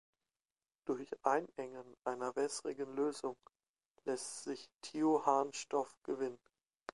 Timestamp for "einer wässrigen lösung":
2.05-3.37